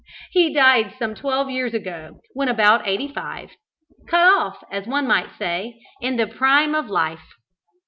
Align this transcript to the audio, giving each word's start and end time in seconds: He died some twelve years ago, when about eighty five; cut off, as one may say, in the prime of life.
He 0.31 0.51
died 0.51 0.95
some 0.97 1.13
twelve 1.13 1.51
years 1.51 1.75
ago, 1.75 2.21
when 2.33 2.47
about 2.49 2.87
eighty 2.87 3.07
five; 3.07 3.51
cut 4.07 4.23
off, 4.23 4.63
as 4.71 4.87
one 4.87 5.05
may 5.07 5.27
say, 5.37 5.79
in 6.01 6.15
the 6.15 6.25
prime 6.25 6.73
of 6.73 6.89
life. 6.89 7.35